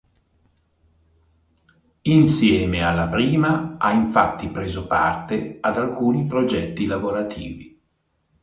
Insieme 2.09 2.81
alla 2.83 3.07
prima, 3.07 3.75
ha 3.77 3.91
infatti 3.91 4.49
preso 4.49 4.87
parte 4.87 5.59
ad 5.61 5.77
alcuni 5.77 6.25
progetti 6.25 6.87
lavorativi. 6.87 7.79